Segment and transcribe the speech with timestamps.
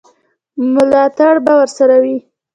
[0.73, 2.17] ملاتړ به ورسره وي.